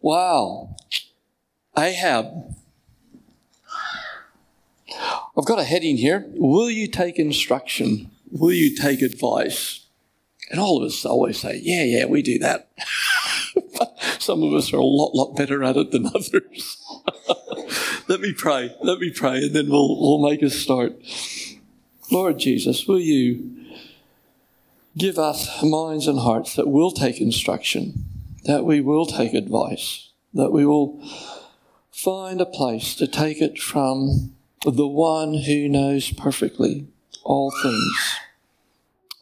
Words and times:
Wow. 0.00 0.76
Ahab. 1.76 2.56
I've 5.36 5.46
got 5.46 5.58
a 5.58 5.64
heading 5.64 5.96
here. 5.96 6.26
Will 6.34 6.70
you 6.70 6.88
take 6.88 7.18
instruction? 7.18 8.10
Will 8.30 8.52
you 8.52 8.76
take 8.76 9.02
advice? 9.02 9.86
And 10.50 10.58
all 10.58 10.78
of 10.78 10.84
us 10.84 11.04
always 11.04 11.38
say, 11.38 11.60
yeah, 11.62 11.84
yeah, 11.84 12.06
we 12.06 12.22
do 12.22 12.38
that. 12.40 12.70
but 13.78 13.96
Some 14.18 14.42
of 14.42 14.52
us 14.52 14.72
are 14.72 14.78
a 14.78 14.84
lot, 14.84 15.14
lot 15.14 15.36
better 15.36 15.62
at 15.62 15.76
it 15.76 15.92
than 15.92 16.06
others. 16.14 16.76
Let 18.08 18.20
me 18.20 18.32
pray. 18.36 18.74
Let 18.82 18.98
me 18.98 19.10
pray, 19.10 19.44
and 19.44 19.54
then 19.54 19.68
we'll, 19.70 20.00
we'll 20.00 20.28
make 20.28 20.42
a 20.42 20.50
start. 20.50 20.94
Lord 22.10 22.38
Jesus, 22.38 22.86
will 22.86 22.98
you 22.98 23.48
give 24.98 25.18
us 25.18 25.62
minds 25.62 26.08
and 26.08 26.18
hearts 26.18 26.56
that 26.56 26.66
will 26.66 26.90
take 26.90 27.20
instruction, 27.20 28.04
that 28.44 28.64
we 28.64 28.80
will 28.80 29.06
take 29.06 29.34
advice, 29.34 30.10
that 30.32 30.50
we 30.50 30.64
will 30.64 31.02
find 31.90 32.40
a 32.40 32.46
place 32.46 32.94
to 32.94 33.06
take 33.06 33.40
it 33.40 33.58
from 33.58 34.34
the 34.64 34.86
one 34.86 35.34
who 35.34 35.68
knows 35.68 36.12
perfectly 36.12 36.86
all 37.24 37.52
things. 37.62 38.14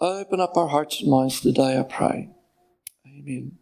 Open 0.00 0.40
up 0.40 0.56
our 0.56 0.68
hearts 0.68 1.00
and 1.00 1.10
minds 1.10 1.40
today, 1.40 1.78
I 1.78 1.82
pray. 1.82 2.28
Amen. 3.06 3.58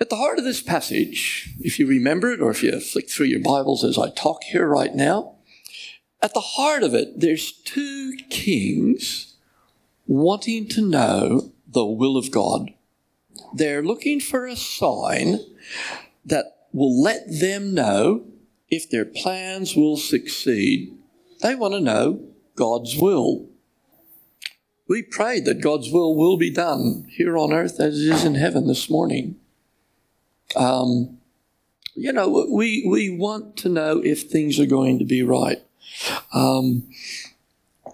At 0.00 0.10
the 0.10 0.16
heart 0.16 0.38
of 0.38 0.44
this 0.44 0.62
passage, 0.62 1.54
if 1.58 1.78
you 1.78 1.86
remember 1.86 2.30
it 2.30 2.40
or 2.40 2.50
if 2.50 2.62
you 2.62 2.78
flick 2.80 3.10
through 3.10 3.26
your 3.26 3.40
Bibles 3.40 3.82
as 3.84 3.98
I 3.98 4.10
talk 4.10 4.44
here 4.44 4.66
right 4.66 4.94
now, 4.94 5.34
at 6.22 6.34
the 6.34 6.40
heart 6.40 6.82
of 6.82 6.94
it, 6.94 7.20
there's 7.20 7.52
two 7.52 8.16
kings 8.30 9.34
wanting 10.06 10.68
to 10.68 10.82
know 10.82 11.52
the 11.66 11.84
will 11.84 12.16
of 12.16 12.30
God. 12.30 12.72
They're 13.54 13.82
looking 13.82 14.20
for 14.20 14.46
a 14.46 14.56
sign 14.56 15.40
that 16.24 16.66
will 16.72 17.02
let 17.02 17.22
them 17.28 17.74
know 17.74 18.24
if 18.70 18.90
their 18.90 19.04
plans 19.04 19.74
will 19.74 19.96
succeed. 19.96 20.96
They 21.40 21.54
want 21.54 21.74
to 21.74 21.80
know 21.80 22.20
God's 22.54 22.96
will. 22.96 23.46
We 24.88 25.02
prayed 25.02 25.44
that 25.44 25.60
God's 25.60 25.90
will 25.90 26.16
will 26.16 26.36
be 26.36 26.50
done 26.50 27.06
here 27.10 27.36
on 27.36 27.52
earth 27.52 27.78
as 27.78 28.00
it 28.00 28.12
is 28.12 28.24
in 28.24 28.34
heaven 28.34 28.66
this 28.66 28.88
morning. 28.88 29.36
Um, 30.56 31.18
you 31.94 32.12
know, 32.12 32.46
we, 32.50 32.86
we 32.88 33.10
want 33.10 33.56
to 33.58 33.68
know 33.68 34.00
if 34.02 34.22
things 34.22 34.58
are 34.58 34.66
going 34.66 34.98
to 34.98 35.04
be 35.04 35.22
right. 35.22 35.62
Um, 36.32 36.88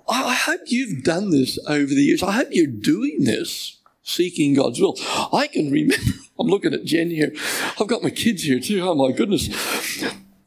I 0.09 0.35
hope 0.35 0.61
you've 0.67 1.03
done 1.03 1.31
this 1.31 1.59
over 1.67 1.87
the 1.87 2.03
years. 2.03 2.23
I 2.23 2.33
hope 2.33 2.49
you're 2.51 2.67
doing 2.67 3.25
this, 3.25 3.79
seeking 4.05 4.55
God's 4.55 4.81
will. 4.81 4.97
I 5.33 5.49
can 5.49 5.73
remember, 5.73 5.97
I'm 6.39 6.47
looking 6.47 6.75
at 6.75 6.85
Jen 6.85 7.11
here. 7.11 7.33
I've 7.81 7.89
got 7.89 8.03
my 8.03 8.11
kids 8.11 8.45
here 8.45 8.61
too. 8.61 8.81
Oh 8.83 8.95
my 8.95 9.11
goodness. 9.11 9.49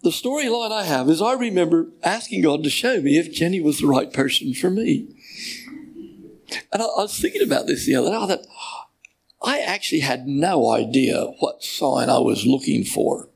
The 0.04 0.12
storyline 0.12 0.72
I 0.72 0.84
have 0.84 1.10
is 1.10 1.22
I 1.22 1.34
remember 1.34 1.88
asking 2.04 2.44
God 2.44 2.64
to 2.64 2.70
show 2.70 3.02
me 3.02 3.18
if 3.18 3.34
Jenny 3.34 3.60
was 3.60 3.80
the 3.80 3.88
right 3.88 4.14
person 4.14 4.54
for 4.54 4.70
me. 4.70 5.08
And 6.72 6.82
I, 6.82 6.86
I 6.86 7.02
was 7.02 7.20
thinking 7.20 7.42
about 7.42 7.68
this 7.68 7.86
the 7.86 7.96
other 7.96 8.12
day. 8.12 8.16
I 8.16 8.28
thought, 8.28 8.46
I 9.42 9.60
actually 9.60 10.02
had 10.02 10.28
no 10.28 10.72
idea 10.72 11.26
what 11.40 11.64
sign 11.64 12.10
I 12.10 12.20
was 12.20 12.46
looking 12.46 12.84
for, 12.84 13.30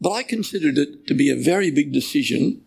but 0.00 0.12
I 0.12 0.22
considered 0.22 0.78
it 0.78 1.06
to 1.06 1.14
be 1.14 1.30
a 1.30 1.36
very 1.36 1.70
big 1.70 1.92
decision, 1.92 2.62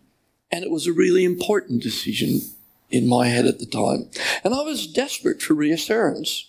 and 0.51 0.63
it 0.63 0.71
was 0.71 0.87
a 0.87 0.93
really 0.93 1.25
important 1.25 1.81
decision 1.81 2.41
in 2.89 3.07
my 3.07 3.27
head 3.27 3.45
at 3.45 3.59
the 3.59 3.65
time. 3.65 4.09
And 4.43 4.53
I 4.53 4.61
was 4.61 4.87
desperate 4.87 5.41
for 5.41 5.53
reassurance. 5.53 6.48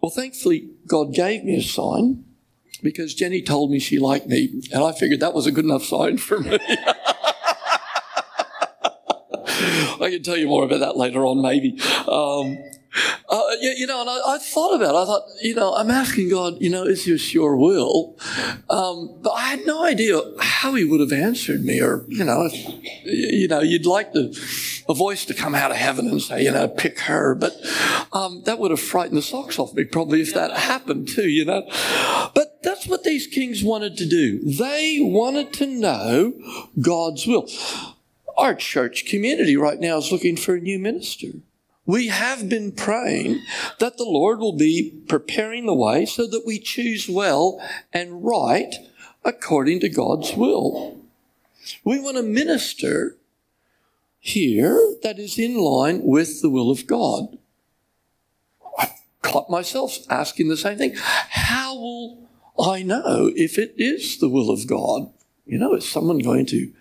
Well, 0.00 0.10
thankfully, 0.10 0.70
God 0.86 1.14
gave 1.14 1.44
me 1.44 1.56
a 1.56 1.62
sign 1.62 2.24
because 2.82 3.14
Jenny 3.14 3.42
told 3.42 3.70
me 3.70 3.78
she 3.78 3.98
liked 3.98 4.26
me, 4.26 4.62
and 4.72 4.82
I 4.82 4.92
figured 4.92 5.20
that 5.20 5.34
was 5.34 5.46
a 5.46 5.52
good 5.52 5.64
enough 5.64 5.84
sign 5.84 6.16
for 6.16 6.40
me. 6.40 6.58
I 10.02 10.08
can 10.10 10.22
tell 10.22 10.36
you 10.38 10.48
more 10.48 10.64
about 10.64 10.80
that 10.80 10.96
later 10.96 11.26
on, 11.26 11.42
maybe. 11.42 11.78
Um, 12.08 12.56
uh, 13.28 13.42
yeah, 13.60 13.72
you 13.76 13.86
know, 13.86 14.00
and 14.00 14.10
I, 14.10 14.34
I, 14.34 14.38
thought 14.38 14.74
about 14.74 14.94
it. 14.94 14.98
I 14.98 15.04
thought, 15.04 15.22
you 15.42 15.54
know, 15.54 15.74
I'm 15.74 15.90
asking 15.90 16.30
God, 16.30 16.56
you 16.60 16.70
know, 16.70 16.84
is 16.84 17.04
this 17.04 17.32
your 17.32 17.56
will? 17.56 18.16
Um, 18.68 19.16
but 19.22 19.30
I 19.30 19.42
had 19.42 19.66
no 19.66 19.84
idea 19.84 20.20
how 20.40 20.74
He 20.74 20.84
would 20.84 21.00
have 21.00 21.12
answered 21.12 21.64
me, 21.64 21.80
or 21.80 22.04
you 22.08 22.24
know, 22.24 22.48
if, 22.50 22.54
you 23.04 23.48
know, 23.48 23.60
you'd 23.60 23.86
like 23.86 24.12
the 24.12 24.36
a 24.88 24.94
voice 24.94 25.24
to 25.26 25.34
come 25.34 25.54
out 25.54 25.70
of 25.70 25.76
heaven 25.76 26.08
and 26.08 26.20
say, 26.20 26.42
you 26.42 26.50
know, 26.50 26.66
pick 26.66 26.98
her, 27.00 27.34
but 27.36 27.54
um, 28.12 28.42
that 28.44 28.58
would 28.58 28.72
have 28.72 28.80
frightened 28.80 29.16
the 29.16 29.22
socks 29.22 29.58
off 29.58 29.72
me 29.72 29.84
probably 29.84 30.20
if 30.20 30.34
that 30.34 30.50
happened 30.50 31.08
too, 31.08 31.28
you 31.28 31.44
know. 31.44 31.62
But 32.34 32.60
that's 32.64 32.88
what 32.88 33.04
these 33.04 33.28
kings 33.28 33.62
wanted 33.62 33.96
to 33.98 34.06
do. 34.06 34.40
They 34.40 34.98
wanted 35.00 35.52
to 35.54 35.66
know 35.66 36.32
God's 36.80 37.26
will. 37.26 37.48
Our 38.36 38.54
church 38.54 39.04
community 39.06 39.56
right 39.56 39.78
now 39.78 39.98
is 39.98 40.10
looking 40.10 40.36
for 40.36 40.56
a 40.56 40.60
new 40.60 40.78
minister 40.78 41.28
we 41.86 42.08
have 42.08 42.48
been 42.48 42.72
praying 42.72 43.42
that 43.78 43.96
the 43.96 44.04
Lord 44.04 44.38
will 44.38 44.56
be 44.56 45.02
preparing 45.08 45.66
the 45.66 45.74
way 45.74 46.06
so 46.06 46.26
that 46.26 46.46
we 46.46 46.58
choose 46.58 47.08
well 47.08 47.60
and 47.92 48.24
right 48.24 48.74
according 49.24 49.80
to 49.80 49.88
God's 49.88 50.34
will. 50.34 51.00
We 51.84 52.00
want 52.00 52.16
to 52.16 52.22
minister 52.22 53.16
here 54.18 54.96
that 55.02 55.18
is 55.18 55.38
in 55.38 55.56
line 55.56 56.02
with 56.02 56.42
the 56.42 56.50
will 56.50 56.70
of 56.70 56.86
God. 56.86 57.38
I 58.78 58.90
caught 59.22 59.50
myself 59.50 59.98
asking 60.08 60.48
the 60.48 60.56
same 60.56 60.78
thing. 60.78 60.94
How 60.96 61.74
will 61.74 62.28
I 62.58 62.82
know 62.82 63.30
if 63.34 63.58
it 63.58 63.74
is 63.76 64.18
the 64.18 64.28
will 64.28 64.50
of 64.50 64.66
God? 64.66 65.10
You 65.46 65.58
know, 65.58 65.74
is 65.74 65.88
someone 65.88 66.18
going 66.18 66.46
to 66.46 66.72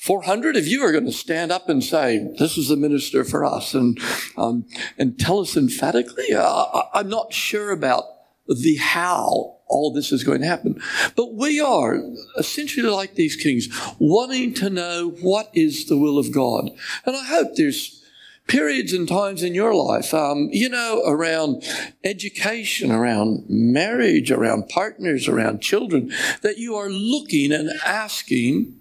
400 0.00 0.56
of 0.56 0.66
you 0.66 0.82
are 0.82 0.92
going 0.92 1.04
to 1.04 1.12
stand 1.12 1.52
up 1.52 1.68
and 1.68 1.84
say, 1.84 2.26
this 2.38 2.56
is 2.56 2.68
the 2.68 2.76
minister 2.76 3.22
for 3.22 3.44
us 3.44 3.74
and, 3.74 4.00
um, 4.38 4.64
and 4.96 5.18
tell 5.18 5.40
us 5.40 5.58
emphatically. 5.58 6.32
Uh, 6.34 6.82
I'm 6.94 7.10
not 7.10 7.34
sure 7.34 7.70
about 7.70 8.04
the 8.46 8.76
how 8.76 9.58
all 9.66 9.92
this 9.92 10.10
is 10.10 10.24
going 10.24 10.40
to 10.40 10.46
happen. 10.46 10.80
But 11.16 11.34
we 11.34 11.60
are 11.60 12.00
essentially 12.38 12.88
like 12.88 13.14
these 13.14 13.36
kings, 13.36 13.68
wanting 13.98 14.54
to 14.54 14.70
know 14.70 15.10
what 15.20 15.50
is 15.52 15.84
the 15.84 15.98
will 15.98 16.18
of 16.18 16.32
God. 16.32 16.70
And 17.04 17.14
I 17.14 17.24
hope 17.24 17.48
there's 17.54 18.02
periods 18.48 18.94
and 18.94 19.06
times 19.06 19.42
in 19.42 19.54
your 19.54 19.74
life, 19.74 20.14
um, 20.14 20.48
you 20.50 20.70
know, 20.70 21.02
around 21.06 21.62
education, 22.04 22.90
around 22.90 23.44
marriage, 23.50 24.30
around 24.30 24.70
partners, 24.70 25.28
around 25.28 25.60
children, 25.60 26.10
that 26.40 26.56
you 26.56 26.74
are 26.74 26.88
looking 26.88 27.52
and 27.52 27.70
asking 27.84 28.79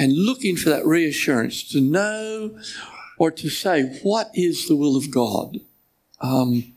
and 0.00 0.16
looking 0.16 0.56
for 0.56 0.70
that 0.70 0.86
reassurance 0.86 1.62
to 1.62 1.78
know 1.78 2.58
or 3.18 3.30
to 3.30 3.50
say, 3.50 4.00
what 4.02 4.30
is 4.32 4.66
the 4.66 4.74
will 4.74 4.96
of 4.96 5.10
God? 5.10 5.60
Um, 6.22 6.72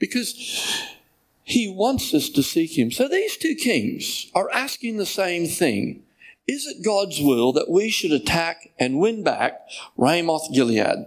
because 0.00 0.82
he 1.44 1.68
wants 1.68 2.12
us 2.12 2.28
to 2.30 2.42
seek 2.42 2.76
him. 2.76 2.90
So 2.90 3.06
these 3.06 3.36
two 3.36 3.54
kings 3.54 4.26
are 4.34 4.50
asking 4.52 4.96
the 4.96 5.06
same 5.06 5.46
thing. 5.46 6.02
Is 6.48 6.66
it 6.66 6.84
God's 6.84 7.20
will 7.20 7.52
that 7.52 7.70
we 7.70 7.90
should 7.90 8.10
attack 8.10 8.72
and 8.76 8.98
win 8.98 9.22
back 9.22 9.60
Ramoth 9.96 10.52
Gilead? 10.52 11.06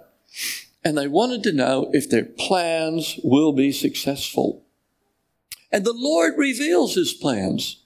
And 0.86 0.98
they 0.98 1.10
wanted 1.10 1.44
to 1.44 1.52
know 1.52 1.90
if 1.92 2.10
their 2.10 2.24
plans 2.24 3.20
will 3.26 3.52
be 3.52 3.74
successful. 3.74 4.64
And 5.70 5.84
the 5.84 5.94
Lord 5.94 6.36
reveals 6.38 6.96
his 6.96 7.12
plans 7.12 7.79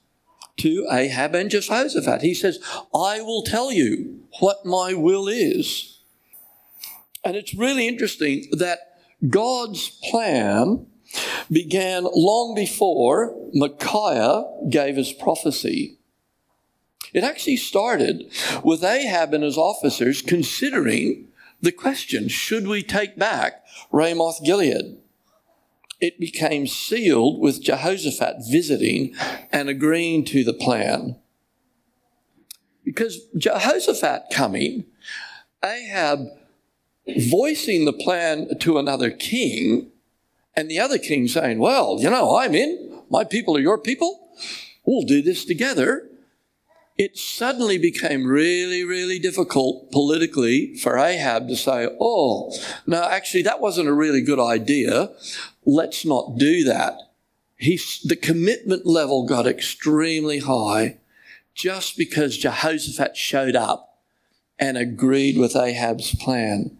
to 0.64 0.86
Ahab 0.90 1.34
and 1.34 1.50
Jehoshaphat. 1.50 2.22
He 2.22 2.32
says, 2.32 2.58
I 2.94 3.20
will 3.20 3.42
tell 3.42 3.70
you 3.70 4.20
what 4.40 4.64
my 4.64 4.94
will 4.94 5.28
is. 5.28 6.00
And 7.22 7.36
it's 7.36 7.54
really 7.54 7.86
interesting 7.86 8.46
that 8.52 8.78
God's 9.28 9.90
plan 10.10 10.86
began 11.52 12.06
long 12.14 12.54
before 12.54 13.36
Micaiah 13.52 14.44
gave 14.70 14.96
his 14.96 15.12
prophecy. 15.12 15.98
It 17.12 17.24
actually 17.24 17.58
started 17.58 18.32
with 18.64 18.82
Ahab 18.82 19.34
and 19.34 19.44
his 19.44 19.58
officers 19.58 20.22
considering 20.22 21.28
the 21.60 21.72
question, 21.72 22.28
should 22.28 22.66
we 22.66 22.82
take 22.82 23.18
back 23.18 23.64
Ramoth 23.92 24.42
Gilead? 24.42 24.96
It 26.00 26.20
became 26.20 26.66
sealed 26.66 27.40
with 27.40 27.62
Jehoshaphat 27.62 28.36
visiting 28.50 29.14
and 29.50 29.68
agreeing 29.68 30.24
to 30.26 30.44
the 30.44 30.52
plan. 30.52 31.16
Because 32.84 33.20
Jehoshaphat 33.36 34.24
coming, 34.32 34.84
Ahab 35.64 36.26
voicing 37.30 37.84
the 37.84 37.92
plan 37.92 38.58
to 38.60 38.78
another 38.78 39.10
king, 39.10 39.90
and 40.56 40.70
the 40.70 40.78
other 40.78 40.98
king 40.98 41.28
saying, 41.28 41.58
Well, 41.58 41.98
you 42.00 42.10
know, 42.10 42.36
I'm 42.36 42.54
in. 42.54 43.02
My 43.10 43.24
people 43.24 43.56
are 43.56 43.60
your 43.60 43.78
people. 43.78 44.30
We'll 44.84 45.06
do 45.06 45.22
this 45.22 45.44
together. 45.44 46.08
It 46.96 47.18
suddenly 47.18 47.76
became 47.76 48.24
really, 48.24 48.84
really 48.84 49.18
difficult 49.18 49.90
politically 49.90 50.76
for 50.76 50.96
Ahab 50.96 51.48
to 51.48 51.56
say, 51.56 51.88
Oh, 52.00 52.52
no, 52.86 53.02
actually, 53.02 53.42
that 53.42 53.60
wasn't 53.60 53.88
a 53.88 53.92
really 53.92 54.20
good 54.20 54.38
idea 54.38 55.10
let's 55.66 56.04
not 56.04 56.38
do 56.38 56.64
that. 56.64 56.94
he, 57.56 57.80
the 58.04 58.16
commitment 58.16 58.86
level 58.86 59.26
got 59.26 59.46
extremely 59.46 60.40
high 60.40 60.98
just 61.54 61.96
because 61.96 62.36
Jehoshaphat 62.36 63.16
showed 63.16 63.56
up 63.56 63.98
and 64.58 64.76
agreed 64.76 65.38
with 65.38 65.56
Ahab's 65.56 66.14
plan. 66.16 66.76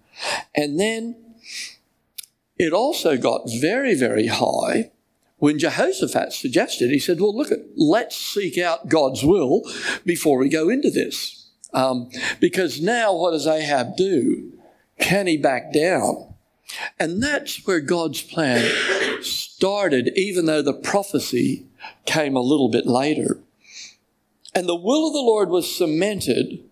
And 0.54 0.78
then 0.78 1.16
it 2.58 2.72
also 2.72 3.16
got 3.16 3.50
very, 3.50 3.94
very 3.94 4.26
high 4.26 4.90
when 5.44 5.58
Jehoshaphat 5.58 6.32
suggested, 6.32 6.90
he 6.90 6.98
said, 6.98 7.20
Well, 7.20 7.36
look, 7.36 7.50
let's 7.76 8.16
seek 8.16 8.56
out 8.56 8.88
God's 8.88 9.22
will 9.22 9.62
before 10.06 10.38
we 10.38 10.48
go 10.48 10.70
into 10.70 10.90
this. 10.90 11.50
Um, 11.74 12.08
because 12.40 12.80
now 12.80 13.14
what 13.14 13.32
does 13.32 13.46
Ahab 13.46 13.96
do? 13.96 14.52
Can 14.98 15.26
he 15.26 15.36
back 15.36 15.72
down? 15.72 16.33
And 16.98 17.22
that's 17.22 17.66
where 17.66 17.80
God's 17.80 18.22
plan 18.22 18.70
started, 19.22 20.12
even 20.16 20.46
though 20.46 20.62
the 20.62 20.72
prophecy 20.72 21.66
came 22.04 22.36
a 22.36 22.40
little 22.40 22.68
bit 22.68 22.86
later. 22.86 23.38
And 24.54 24.68
the 24.68 24.74
will 24.74 25.08
of 25.08 25.12
the 25.12 25.18
Lord 25.18 25.48
was 25.48 25.76
cemented 25.76 26.64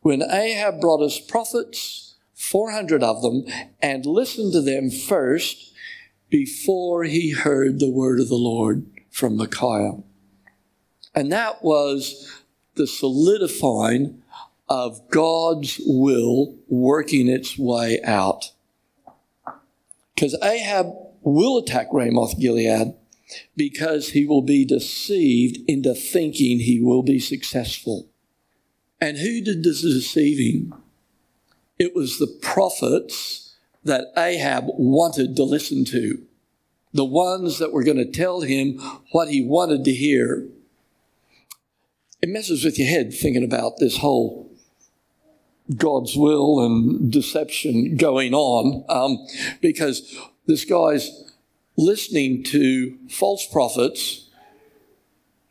when 0.00 0.22
Ahab 0.22 0.80
brought 0.80 1.02
his 1.02 1.18
prophets, 1.18 2.14
400 2.34 3.02
of 3.02 3.22
them, 3.22 3.44
and 3.80 4.06
listened 4.06 4.52
to 4.52 4.60
them 4.60 4.90
first 4.90 5.72
before 6.28 7.04
he 7.04 7.30
heard 7.30 7.78
the 7.78 7.90
word 7.90 8.20
of 8.20 8.28
the 8.28 8.34
Lord 8.34 8.86
from 9.10 9.36
Micaiah. 9.36 9.98
And 11.14 11.32
that 11.32 11.64
was 11.64 12.42
the 12.74 12.86
solidifying 12.86 14.22
of 14.68 15.08
God's 15.08 15.80
will 15.86 16.54
working 16.68 17.28
its 17.28 17.56
way 17.56 18.00
out. 18.02 18.52
Because 20.16 20.36
Ahab 20.42 20.86
will 21.22 21.58
attack 21.58 21.88
Ramoth 21.92 22.40
Gilead 22.40 22.94
because 23.54 24.10
he 24.10 24.24
will 24.24 24.42
be 24.42 24.64
deceived 24.64 25.58
into 25.68 25.94
thinking 25.94 26.58
he 26.58 26.80
will 26.80 27.02
be 27.02 27.20
successful. 27.20 28.08
And 29.00 29.18
who 29.18 29.42
did 29.42 29.62
this 29.62 29.82
deceiving? 29.82 30.72
It 31.78 31.94
was 31.94 32.18
the 32.18 32.34
prophets 32.40 33.54
that 33.84 34.06
Ahab 34.16 34.64
wanted 34.78 35.36
to 35.36 35.44
listen 35.44 35.84
to, 35.86 36.22
the 36.94 37.04
ones 37.04 37.58
that 37.58 37.72
were 37.72 37.84
going 37.84 37.98
to 37.98 38.10
tell 38.10 38.40
him 38.40 38.78
what 39.12 39.28
he 39.28 39.44
wanted 39.44 39.84
to 39.84 39.92
hear. 39.92 40.48
It 42.22 42.30
messes 42.30 42.64
with 42.64 42.78
your 42.78 42.88
head 42.88 43.12
thinking 43.12 43.44
about 43.44 43.78
this 43.78 43.98
whole 43.98 44.45
God's 45.74 46.16
will 46.16 46.64
and 46.64 47.10
deception 47.10 47.96
going 47.96 48.34
on 48.34 48.84
um, 48.88 49.26
because 49.60 50.16
this 50.46 50.64
guy's 50.64 51.32
listening 51.76 52.42
to 52.44 52.96
false 53.08 53.46
prophets 53.46 54.30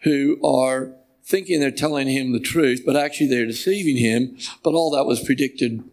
who 0.03 0.39
are 0.43 0.93
thinking 1.23 1.59
they're 1.59 1.71
telling 1.71 2.07
him 2.07 2.31
the 2.31 2.39
truth, 2.39 2.83
but 2.85 2.95
actually 2.95 3.27
they're 3.27 3.45
deceiving 3.45 3.97
him. 3.97 4.37
But 4.63 4.73
all 4.73 4.91
that 4.91 5.05
was 5.05 5.23
predicted 5.23 5.83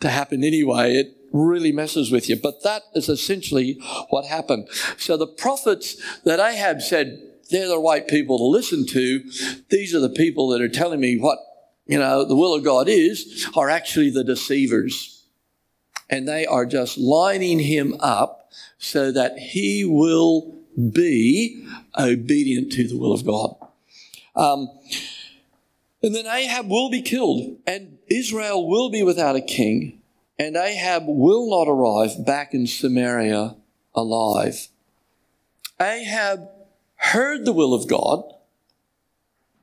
to 0.00 0.10
happen 0.10 0.44
anyway. 0.44 0.96
It 0.96 1.16
really 1.32 1.72
messes 1.72 2.10
with 2.10 2.28
you. 2.28 2.36
But 2.36 2.62
that 2.62 2.82
is 2.94 3.08
essentially 3.08 3.80
what 4.10 4.26
happened. 4.26 4.68
So 4.96 5.16
the 5.16 5.26
prophets 5.26 5.96
that 6.24 6.40
Ahab 6.40 6.82
said, 6.82 7.22
they're 7.50 7.68
the 7.68 7.78
right 7.78 8.06
people 8.06 8.38
to 8.38 8.44
listen 8.44 8.86
to. 8.86 9.20
These 9.70 9.94
are 9.94 10.00
the 10.00 10.10
people 10.10 10.48
that 10.48 10.60
are 10.60 10.68
telling 10.68 11.00
me 11.00 11.16
what, 11.18 11.38
you 11.86 11.98
know, 11.98 12.24
the 12.24 12.34
will 12.34 12.54
of 12.54 12.64
God 12.64 12.88
is, 12.88 13.48
are 13.56 13.70
actually 13.70 14.10
the 14.10 14.24
deceivers. 14.24 15.24
And 16.08 16.26
they 16.26 16.46
are 16.46 16.66
just 16.66 16.98
lining 16.98 17.58
him 17.58 17.96
up 18.00 18.50
so 18.78 19.10
that 19.12 19.38
he 19.38 19.84
will 19.84 20.54
be 20.92 21.66
obedient 21.98 22.72
to 22.72 22.86
the 22.86 22.96
will 22.96 23.12
of 23.12 23.24
God. 23.24 23.56
Um, 24.34 24.68
and 26.02 26.14
then 26.14 26.26
Ahab 26.26 26.68
will 26.68 26.90
be 26.90 27.02
killed, 27.02 27.56
and 27.66 27.98
Israel 28.08 28.68
will 28.68 28.90
be 28.90 29.02
without 29.02 29.34
a 29.34 29.40
king, 29.40 30.02
and 30.38 30.54
Ahab 30.54 31.04
will 31.06 31.48
not 31.48 31.68
arrive 31.68 32.24
back 32.24 32.52
in 32.52 32.66
Samaria 32.66 33.56
alive. 33.94 34.68
Ahab 35.80 36.48
heard 36.96 37.44
the 37.44 37.52
will 37.52 37.72
of 37.72 37.88
God, 37.88 38.22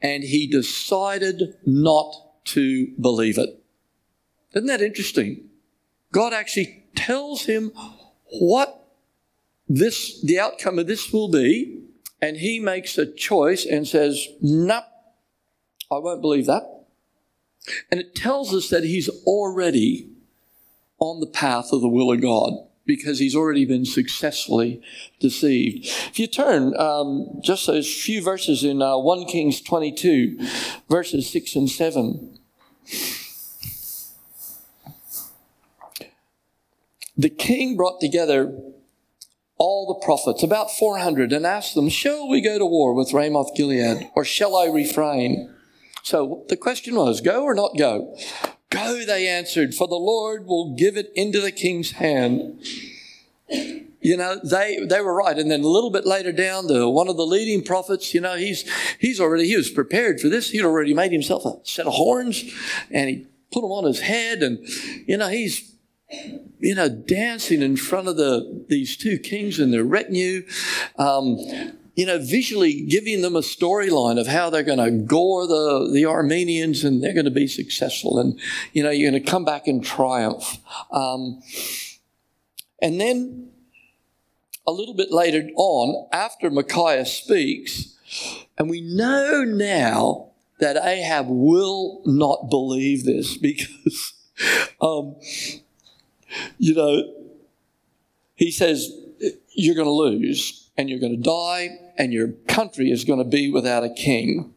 and 0.04 0.24
he 0.24 0.46
decided 0.46 1.56
not 1.66 2.14
to 2.46 2.88
believe 3.00 3.38
it. 3.38 3.64
Isn't 4.54 4.68
that 4.68 4.82
interesting? 4.82 5.50
God 6.12 6.34
actually 6.34 6.84
tells 6.96 7.46
him 7.46 7.72
what 8.26 8.86
this, 9.68 10.22
the 10.22 10.40
outcome 10.40 10.78
of 10.78 10.88
this 10.88 11.12
will 11.14 11.32
be, 11.32 11.86
and 12.22 12.38
he 12.38 12.60
makes 12.60 12.98
a 12.98 13.12
choice 13.12 13.66
and 13.66 13.88
says, 13.88 14.28
Nope, 14.42 14.84
I 15.90 15.98
won't 15.98 16.22
believe 16.22 16.46
that. 16.48 16.86
And 17.90 18.00
it 18.00 18.14
tells 18.14 18.54
us 18.54 18.70
that 18.70 18.84
he's 18.84 19.10
already 19.26 20.10
on 21.00 21.22
the 21.22 21.28
path 21.28 21.70
of 21.72 21.82
the 21.82 21.88
will 21.88 22.12
of 22.12 22.22
God 22.22 22.54
because 22.86 23.20
he's 23.20 23.36
already 23.36 23.66
been 23.66 23.86
successfully 23.86 24.82
deceived. 25.20 25.86
If 25.86 26.20
you 26.20 26.28
turn 26.28 26.76
um, 26.78 27.40
just 27.42 27.68
those 27.68 27.92
few 27.92 28.22
verses 28.22 28.64
in 28.64 28.82
uh, 28.82 28.98
1 28.98 29.26
Kings 29.26 29.62
22, 29.62 30.38
verses 30.90 31.30
6 31.30 31.56
and 31.56 31.70
7. 31.70 32.40
The 37.16 37.30
king 37.30 37.78
brought 37.78 38.02
together 38.02 38.54
all 39.58 39.88
the 39.88 40.06
prophets, 40.06 40.44
about 40.44 40.72
400, 40.72 41.32
and 41.32 41.46
asked 41.46 41.76
them, 41.76 41.88
Shall 41.88 42.28
we 42.28 42.42
go 42.42 42.58
to 42.58 42.66
war 42.66 42.94
with 42.94 43.14
Ramoth 43.14 43.56
Gilead, 43.56 44.10
or 44.16 44.26
shall 44.26 44.58
I 44.58 44.66
refrain? 44.66 45.54
So 46.02 46.44
the 46.50 46.58
question 46.58 46.96
was, 46.96 47.22
Go 47.22 47.44
or 47.44 47.54
not 47.54 47.78
go? 47.78 48.18
Go, 48.74 49.06
they 49.06 49.28
answered, 49.28 49.75
for 49.75 49.88
the 49.88 49.96
Lord 49.96 50.48
will 50.48 50.75
give 50.75 50.98
it 50.98 51.12
into 51.16 51.40
the 51.40 51.52
king's 51.52 51.92
hand. 51.92 52.60
You 54.02 54.18
know, 54.18 54.40
they, 54.44 54.80
they 54.86 55.00
were 55.00 55.14
right. 55.14 55.38
And 55.38 55.50
then 55.50 55.62
a 55.62 55.68
little 55.68 55.92
bit 55.92 56.06
later 56.06 56.31
down, 56.31 56.68
the, 56.68 56.90
one 56.90 57.08
of 57.08 57.16
the 57.16 57.25
leading 57.25 57.64
prophets, 57.64 58.14
you 58.14 58.20
know, 58.20 58.36
he's, 58.36 58.70
he's 59.00 59.20
already, 59.20 59.48
he 59.48 59.56
was 59.56 59.70
prepared 59.70 60.20
for 60.20 60.28
this. 60.28 60.50
He'd 60.50 60.66
already 60.66 60.94
made 60.94 61.12
himself 61.12 61.46
a 61.46 61.56
set 61.64 61.86
of 61.86 61.94
horns 61.94 62.44
and 62.92 63.10
he 63.10 63.27
put 63.51 63.62
them 63.62 63.72
on 63.72 63.86
his 63.86 64.01
head. 64.01 64.44
And, 64.44 64.68
you 65.08 65.18
know, 65.18 65.30
he's 65.30 65.74
you 66.60 66.75
know, 66.75 66.89
dancing 66.89 67.62
in 67.62 67.75
front 67.75 68.08
of 68.08 68.18
the 68.18 68.65
these 68.70 68.96
two 68.96 69.18
kings 69.18 69.60
and 69.60 69.74
their 69.74 69.84
retinue. 69.84 70.46
Um, 70.98 71.38
you 71.96 72.06
know, 72.06 72.18
visually 72.20 72.82
giving 72.82 73.22
them 73.22 73.36
a 73.36 73.42
storyline 73.42 74.20
of 74.20 74.28
how 74.28 74.50
they're 74.50 74.64
going 74.64 74.80
to 74.80 74.92
gore 74.92 75.46
the, 75.46 75.90
the 75.94 76.04
Arameans 76.04 76.84
and 76.84 77.04
they're 77.04 77.14
going 77.14 77.26
to 77.26 77.32
be 77.32 77.48
successful 77.48 78.20
and, 78.20 78.40
you 78.72 78.82
know, 78.82 78.90
you're 78.90 79.12
going 79.12 79.24
to 79.24 79.30
come 79.30 79.46
back 79.46 79.68
in 79.68 79.82
triumph. 79.82 80.58
Um, 80.92 81.42
and 82.82 83.00
then 83.00 83.50
a 84.66 84.72
little 84.72 84.96
bit 84.96 85.12
later 85.12 85.50
on, 85.56 86.08
after 86.12 86.50
Micaiah 86.50 87.06
speaks, 87.06 87.96
and 88.58 88.70
we 88.70 88.82
know 88.82 89.44
now 89.44 90.32
that 90.60 90.78
Ahab 90.78 91.28
will 91.30 92.02
not 92.06 92.50
believe 92.50 93.06
this 93.06 93.38
because 93.42 94.14
um, 94.82 95.16
you 96.58 96.74
know, 96.74 97.04
he 98.36 98.52
says, 98.52 98.92
you're 99.54 99.76
going 99.76 99.86
to 99.86 99.92
lose 99.92 100.62
and 100.77 100.89
you're 100.89 101.00
going 101.00 101.15
to 101.15 101.22
die 101.22 101.77
and 101.98 102.13
your 102.13 102.30
country 102.48 102.89
is 102.89 103.06
going 103.06 103.20
to 103.20 103.25
be 103.30 103.50
without 103.50 103.84
a 103.84 103.89
king. 103.89 104.53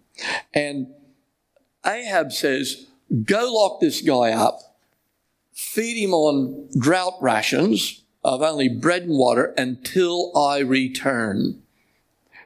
And 0.54 0.88
Ahab 1.85 2.32
says, 2.32 2.87
go 3.25 3.52
lock 3.52 3.80
this 3.80 4.00
guy 4.00 4.30
up, 4.30 4.58
feed 5.52 6.02
him 6.02 6.14
on 6.14 6.68
drought 6.78 7.14
rations 7.20 8.02
of 8.25 8.42
only 8.42 8.68
bread 8.68 9.02
and 9.02 9.16
water 9.18 9.54
until 9.56 10.37
I 10.37 10.58
return. 10.58 11.62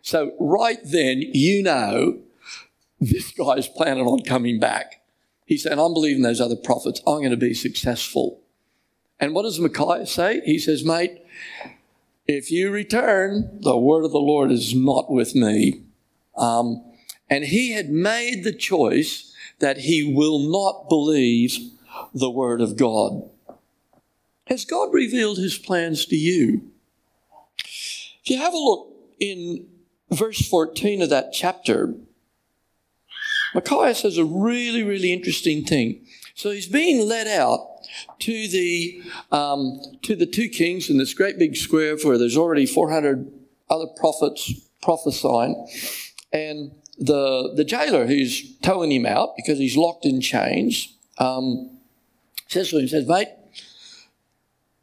So 0.02 0.34
right 0.38 0.78
then, 0.84 1.22
you 1.22 1.62
know, 1.62 2.18
this 3.00 3.32
guy's 3.32 3.68
planning 3.68 4.06
on 4.06 4.22
coming 4.24 4.60
back. 4.60 5.00
He 5.46 5.56
said, 5.56 5.78
I'm 5.78 5.94
believing 5.94 6.22
those 6.22 6.40
other 6.40 6.56
prophets. 6.56 7.00
I'm 7.06 7.18
going 7.18 7.30
to 7.30 7.36
be 7.36 7.54
successful. 7.54 8.40
And 9.18 9.34
what 9.34 9.42
does 9.42 9.58
Micaiah 9.58 10.06
say? 10.06 10.40
He 10.44 10.58
says, 10.58 10.84
Mate, 10.84 11.22
if 12.30 12.50
you 12.50 12.70
return, 12.70 13.58
the 13.60 13.76
word 13.76 14.04
of 14.04 14.12
the 14.12 14.18
Lord 14.18 14.52
is 14.52 14.74
not 14.74 15.10
with 15.10 15.34
me. 15.34 15.82
Um, 16.36 16.84
and 17.28 17.44
he 17.44 17.72
had 17.72 17.90
made 17.90 18.44
the 18.44 18.52
choice 18.52 19.34
that 19.58 19.78
he 19.78 20.14
will 20.14 20.38
not 20.38 20.88
believe 20.88 21.58
the 22.14 22.30
word 22.30 22.60
of 22.60 22.76
God. 22.76 23.28
Has 24.46 24.64
God 24.64 24.92
revealed 24.92 25.38
his 25.38 25.58
plans 25.58 26.06
to 26.06 26.16
you? 26.16 26.70
If 27.58 28.30
you 28.30 28.38
have 28.38 28.54
a 28.54 28.58
look 28.58 28.88
in 29.18 29.66
verse 30.10 30.48
14 30.48 31.02
of 31.02 31.10
that 31.10 31.32
chapter, 31.32 31.94
Micaiah 33.54 33.94
says 33.94 34.18
a 34.18 34.24
really, 34.24 34.82
really 34.82 35.12
interesting 35.12 35.64
thing. 35.64 36.06
So 36.34 36.50
he's 36.50 36.68
being 36.68 37.06
led 37.08 37.26
out 37.26 37.69
to 38.20 38.48
the 38.48 39.02
um, 39.30 39.80
to 40.02 40.14
the 40.16 40.26
two 40.26 40.48
kings 40.48 40.90
in 40.90 40.98
this 40.98 41.14
great 41.14 41.38
big 41.38 41.56
square 41.56 41.96
where 42.02 42.18
there's 42.18 42.36
already 42.36 42.66
400 42.66 43.30
other 43.68 43.86
prophets 43.98 44.52
prophesying, 44.82 45.66
and 46.32 46.72
the, 46.98 47.52
the 47.56 47.64
jailer 47.64 48.06
who's 48.06 48.56
towing 48.58 48.92
him 48.92 49.06
out 49.06 49.34
because 49.36 49.58
he's 49.58 49.76
locked 49.76 50.04
in 50.04 50.20
chains 50.20 50.96
um, 51.18 51.70
says 52.48 52.70
to 52.70 52.78
him, 52.78 52.88
says, 52.88 53.06
mate, 53.06 53.28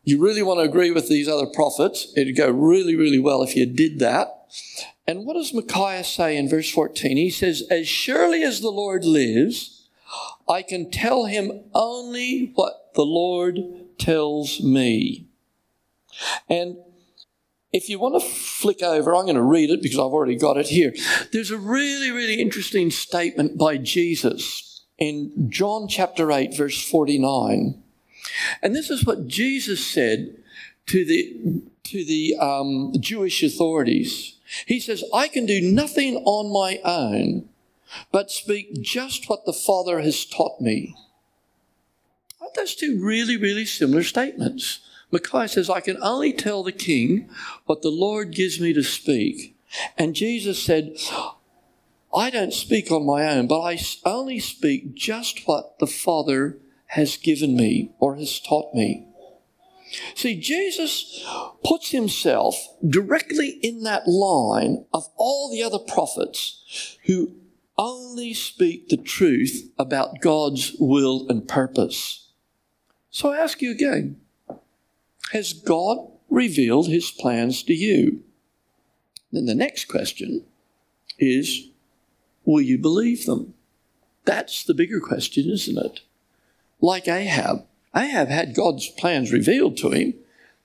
you 0.03 0.21
really 0.21 0.41
want 0.41 0.59
to 0.59 0.63
agree 0.63 0.91
with 0.91 1.09
these 1.09 1.27
other 1.27 1.47
prophets. 1.47 2.13
It'd 2.15 2.37
go 2.37 2.49
really, 2.49 2.95
really 2.95 3.19
well 3.19 3.43
if 3.43 3.55
you 3.55 3.65
did 3.65 3.99
that. 3.99 4.45
And 5.05 5.25
what 5.25 5.33
does 5.33 5.53
Micaiah 5.53 6.03
say 6.03 6.37
in 6.37 6.47
verse 6.47 6.69
14? 6.69 7.17
He 7.17 7.29
says, 7.29 7.63
As 7.69 7.87
surely 7.87 8.43
as 8.43 8.61
the 8.61 8.71
Lord 8.71 9.03
lives, 9.03 9.89
I 10.47 10.61
can 10.61 10.89
tell 10.89 11.25
him 11.25 11.63
only 11.73 12.51
what 12.55 12.86
the 12.97 13.05
Lord 13.05 13.59
tells 13.99 14.61
me. 14.61 15.27
And 16.49 16.77
if 17.71 17.89
you 17.89 17.99
want 17.99 18.19
to 18.19 18.27
flick 18.27 18.81
over, 18.81 19.15
I'm 19.15 19.25
going 19.25 19.35
to 19.35 19.43
read 19.43 19.69
it 19.69 19.83
because 19.83 19.99
I've 19.99 20.05
already 20.05 20.35
got 20.35 20.57
it 20.57 20.65
here. 20.65 20.93
There's 21.31 21.51
a 21.51 21.59
really, 21.59 22.09
really 22.09 22.41
interesting 22.41 22.89
statement 22.89 23.55
by 23.55 23.77
Jesus 23.77 24.81
in 24.97 25.47
John 25.47 25.87
chapter 25.87 26.31
8, 26.31 26.57
verse 26.57 26.89
49. 26.89 27.83
And 28.63 28.75
this 28.75 28.89
is 28.89 29.05
what 29.05 29.27
Jesus 29.27 29.85
said 29.85 30.35
to 30.87 31.05
the, 31.05 31.61
to 31.83 32.03
the 32.03 32.35
um, 32.39 32.93
Jewish 32.99 33.43
authorities. 33.43 34.37
He 34.65 34.79
says, 34.79 35.03
I 35.13 35.27
can 35.27 35.45
do 35.45 35.61
nothing 35.61 36.15
on 36.25 36.51
my 36.51 36.79
own, 36.83 37.47
but 38.11 38.31
speak 38.31 38.81
just 38.81 39.29
what 39.29 39.45
the 39.45 39.53
Father 39.53 40.01
has 40.01 40.25
taught 40.25 40.59
me. 40.59 40.95
Those 42.57 42.75
two 42.75 42.99
really, 42.99 43.37
really 43.37 43.65
similar 43.65 44.03
statements. 44.03 44.79
Micaiah 45.11 45.47
says, 45.47 45.69
I 45.69 45.79
can 45.79 45.97
only 46.01 46.33
tell 46.33 46.63
the 46.63 46.71
king 46.71 47.29
what 47.65 47.81
the 47.81 47.89
Lord 47.91 48.31
gives 48.31 48.59
me 48.59 48.73
to 48.73 48.83
speak. 48.83 49.55
And 49.97 50.15
Jesus 50.15 50.61
said, 50.61 50.97
I 52.13 52.29
don't 52.29 52.53
speak 52.53 52.91
on 52.91 53.05
my 53.05 53.25
own, 53.29 53.47
but 53.47 53.61
I 53.61 53.79
only 54.05 54.39
speak 54.39 54.95
just 54.95 55.47
what 55.47 55.79
the 55.79 55.87
Father 55.87 56.57
has 56.87 57.15
given 57.15 57.55
me 57.55 57.91
or 57.99 58.15
has 58.15 58.39
taught 58.39 58.73
me. 58.73 59.07
See, 60.15 60.39
Jesus 60.39 61.23
puts 61.63 61.91
himself 61.91 62.55
directly 62.85 63.59
in 63.61 63.83
that 63.83 64.07
line 64.07 64.85
of 64.93 65.07
all 65.15 65.49
the 65.49 65.63
other 65.63 65.79
prophets 65.79 66.97
who 67.05 67.35
only 67.77 68.33
speak 68.33 68.89
the 68.89 68.97
truth 68.97 69.69
about 69.77 70.19
God's 70.19 70.75
will 70.79 71.27
and 71.29 71.47
purpose. 71.47 72.26
So 73.17 73.33
I 73.33 73.37
ask 73.37 73.63
you 73.63 73.71
again 73.71 74.17
Has 75.31 75.51
God 75.51 75.97
revealed 76.29 76.87
his 76.87 77.09
plans 77.09 77.63
to 77.63 77.73
you? 77.73 78.21
Then 79.31 79.47
the 79.47 79.55
next 79.55 79.85
question 79.85 80.43
is 81.17 81.69
Will 82.45 82.61
you 82.61 82.77
believe 82.77 83.25
them? 83.25 83.55
That's 84.25 84.63
the 84.63 84.75
bigger 84.75 84.99
question, 84.99 85.49
isn't 85.49 85.79
it? 85.79 86.01
Like 86.79 87.07
Ahab, 87.07 87.65
Ahab 87.95 88.27
had 88.27 88.53
God's 88.53 88.87
plans 88.87 89.33
revealed 89.33 89.77
to 89.77 89.89
him. 89.89 90.13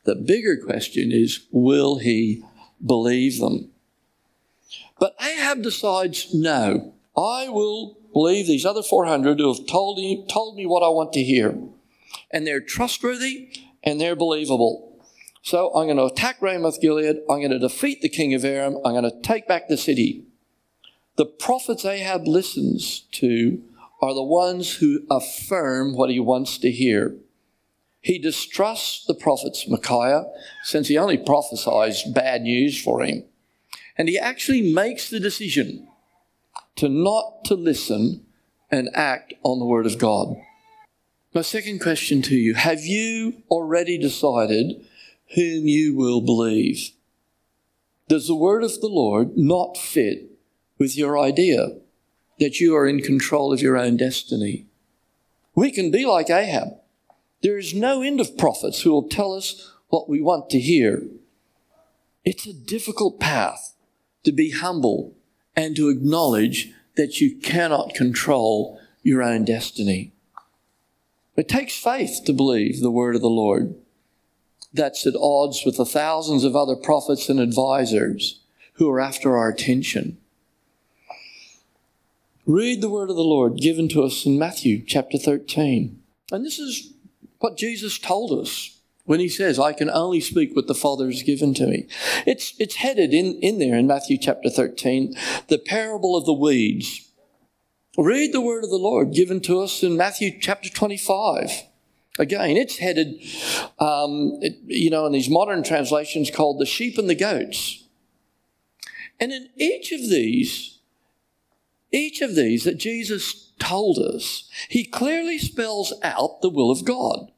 The 0.04 0.14
bigger 0.14 0.58
question 0.58 1.10
is, 1.10 1.46
will 1.52 2.00
he 2.00 2.44
believe 2.84 3.40
them? 3.40 3.70
But 5.00 5.16
Ahab 5.22 5.62
decides, 5.62 6.34
no, 6.34 6.92
I 7.16 7.48
will 7.48 7.96
believe 8.12 8.46
these 8.46 8.66
other 8.66 8.82
400 8.82 9.38
who 9.38 9.54
have 9.54 9.66
told 9.66 9.96
me, 9.96 10.26
told 10.28 10.56
me 10.56 10.66
what 10.66 10.82
I 10.82 10.90
want 10.90 11.14
to 11.14 11.22
hear. 11.22 11.56
And 12.32 12.46
they're 12.46 12.60
trustworthy 12.60 13.50
and 13.82 14.00
they're 14.00 14.16
believable. 14.16 14.88
So 15.42 15.74
I'm 15.74 15.86
going 15.86 15.96
to 15.96 16.04
attack 16.04 16.40
Ramoth 16.40 16.80
Gilead. 16.80 17.16
I'm 17.28 17.40
going 17.40 17.50
to 17.50 17.58
defeat 17.58 18.00
the 18.00 18.08
king 18.08 18.32
of 18.32 18.44
Aram. 18.44 18.76
I'm 18.84 18.92
going 18.92 19.02
to 19.02 19.20
take 19.22 19.48
back 19.48 19.68
the 19.68 19.76
city. 19.76 20.24
The 21.16 21.26
prophets 21.26 21.84
Ahab 21.84 22.26
listens 22.26 23.00
to 23.12 23.62
are 24.00 24.14
the 24.14 24.22
ones 24.22 24.76
who 24.76 25.00
affirm 25.10 25.94
what 25.94 26.10
he 26.10 26.18
wants 26.18 26.58
to 26.58 26.70
hear. 26.70 27.16
He 28.00 28.18
distrusts 28.18 29.04
the 29.06 29.14
prophets 29.14 29.68
Micaiah 29.68 30.24
since 30.64 30.88
he 30.88 30.98
only 30.98 31.18
prophesies 31.18 32.02
bad 32.02 32.42
news 32.42 32.80
for 32.80 33.02
him. 33.02 33.24
And 33.96 34.08
he 34.08 34.18
actually 34.18 34.72
makes 34.72 35.10
the 35.10 35.20
decision 35.20 35.88
to 36.76 36.88
not 36.88 37.44
to 37.44 37.54
listen 37.54 38.26
and 38.70 38.88
act 38.94 39.34
on 39.44 39.58
the 39.58 39.66
word 39.66 39.86
of 39.86 39.98
God. 39.98 40.36
My 41.34 41.42
second 41.42 41.80
question 41.80 42.22
to 42.22 42.34
you, 42.34 42.54
have 42.54 42.84
you 42.84 43.42
already 43.50 43.96
decided 43.96 44.84
whom 45.34 45.66
you 45.66 45.96
will 45.96 46.20
believe? 46.20 46.90
Does 48.08 48.26
the 48.26 48.34
word 48.34 48.62
of 48.62 48.80
the 48.80 48.88
Lord 48.88 49.36
not 49.36 49.76
fit 49.76 50.30
with 50.78 50.96
your 50.96 51.18
idea? 51.18 51.76
that 52.42 52.58
you 52.58 52.74
are 52.74 52.88
in 52.88 53.00
control 53.00 53.52
of 53.52 53.62
your 53.62 53.76
own 53.76 53.96
destiny. 53.96 54.66
We 55.54 55.70
can 55.70 55.92
be 55.92 56.04
like 56.04 56.28
Ahab. 56.28 56.76
There 57.40 57.56
is 57.56 57.72
no 57.72 58.02
end 58.02 58.20
of 58.20 58.36
prophets 58.36 58.82
who 58.82 58.90
will 58.90 59.08
tell 59.08 59.32
us 59.32 59.72
what 59.88 60.08
we 60.08 60.20
want 60.20 60.50
to 60.50 60.58
hear. 60.58 61.04
It's 62.24 62.44
a 62.44 62.52
difficult 62.52 63.20
path 63.20 63.74
to 64.24 64.32
be 64.32 64.50
humble 64.50 65.14
and 65.54 65.76
to 65.76 65.88
acknowledge 65.88 66.72
that 66.96 67.20
you 67.20 67.36
cannot 67.36 67.94
control 67.94 68.80
your 69.04 69.22
own 69.22 69.44
destiny. 69.44 70.12
It 71.36 71.48
takes 71.48 71.76
faith 71.76 72.20
to 72.26 72.32
believe 72.32 72.80
the 72.80 72.90
word 72.90 73.14
of 73.14 73.22
the 73.22 73.28
Lord. 73.28 73.74
That's 74.72 75.06
at 75.06 75.14
odds 75.18 75.62
with 75.64 75.76
the 75.76 75.86
thousands 75.86 76.44
of 76.44 76.56
other 76.56 76.76
prophets 76.76 77.28
and 77.28 77.40
advisors 77.40 78.40
who 78.74 78.90
are 78.90 79.00
after 79.00 79.36
our 79.36 79.48
attention. 79.48 80.18
Read 82.46 82.80
the 82.80 82.90
word 82.90 83.08
of 83.08 83.16
the 83.16 83.22
Lord 83.22 83.56
given 83.56 83.88
to 83.90 84.02
us 84.02 84.26
in 84.26 84.38
Matthew 84.38 84.82
chapter 84.84 85.16
13. 85.16 86.00
And 86.32 86.44
this 86.44 86.58
is 86.58 86.92
what 87.38 87.56
Jesus 87.56 87.98
told 87.98 88.32
us 88.38 88.80
when 89.04 89.20
he 89.20 89.28
says, 89.28 89.58
I 89.58 89.72
can 89.72 89.90
only 89.90 90.20
speak 90.20 90.54
what 90.54 90.66
the 90.66 90.74
Father 90.74 91.06
has 91.06 91.22
given 91.22 91.54
to 91.54 91.66
me. 91.66 91.86
It's, 92.26 92.54
it's 92.58 92.76
headed 92.76 93.12
in, 93.12 93.38
in 93.40 93.58
there 93.58 93.76
in 93.76 93.86
Matthew 93.86 94.16
chapter 94.18 94.48
13, 94.48 95.14
the 95.48 95.58
parable 95.58 96.16
of 96.16 96.24
the 96.24 96.32
weeds. 96.32 97.08
Read 97.98 98.32
the 98.32 98.40
word 98.40 98.64
of 98.64 98.70
the 98.70 98.76
Lord 98.76 99.12
given 99.12 99.40
to 99.42 99.60
us 99.60 99.82
in 99.82 99.98
Matthew 99.98 100.38
chapter 100.40 100.70
25. 100.70 101.64
Again, 102.18 102.56
it's 102.56 102.78
headed, 102.78 103.20
um, 103.78 104.38
it, 104.40 104.56
you 104.64 104.88
know, 104.88 105.04
in 105.04 105.12
these 105.12 105.28
modern 105.28 105.62
translations 105.62 106.30
called 106.30 106.58
the 106.58 106.64
sheep 106.64 106.96
and 106.96 107.08
the 107.08 107.14
goats. 107.14 107.84
And 109.20 109.30
in 109.30 109.50
each 109.56 109.92
of 109.92 110.00
these, 110.08 110.78
each 111.90 112.22
of 112.22 112.34
these 112.34 112.64
that 112.64 112.78
Jesus 112.78 113.52
told 113.58 113.98
us, 113.98 114.50
he 114.70 114.84
clearly 114.84 115.36
spells 115.36 115.92
out 116.02 116.40
the 116.40 116.48
will 116.48 116.70
of 116.70 116.86
God. 116.86 117.30